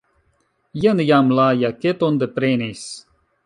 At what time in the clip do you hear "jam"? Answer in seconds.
1.11-1.29